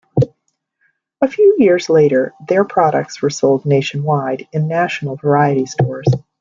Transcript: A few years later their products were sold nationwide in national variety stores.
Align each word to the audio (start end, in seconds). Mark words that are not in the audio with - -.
A 1.21 1.27
few 1.27 1.55
years 1.59 1.87
later 1.87 2.33
their 2.47 2.63
products 2.65 3.21
were 3.21 3.29
sold 3.29 3.67
nationwide 3.67 4.47
in 4.51 4.67
national 4.67 5.15
variety 5.17 5.67
stores. 5.67 6.07